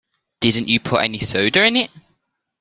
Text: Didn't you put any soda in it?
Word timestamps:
Didn't 0.39 0.67
you 0.67 0.79
put 0.79 1.03
any 1.03 1.19
soda 1.19 1.63
in 1.63 1.77
it? 1.77 1.91